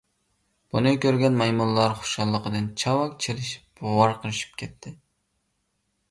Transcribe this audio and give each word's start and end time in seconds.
بۇنى 0.75 0.91
كۆرگەن 1.01 1.35
مايمۇنلار 1.41 1.91
خۇشاللىقىدىن 1.99 2.69
چاۋاك 2.83 3.13
چېلىشىپ 3.25 3.83
ۋارقىرىشىپ 3.99 4.57
كەتتى. 4.63 4.95